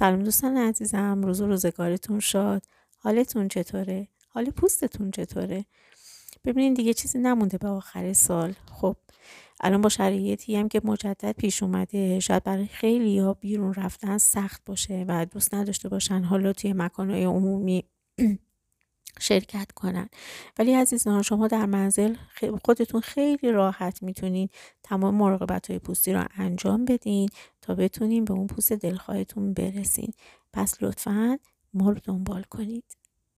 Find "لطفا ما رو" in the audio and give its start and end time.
30.82-31.98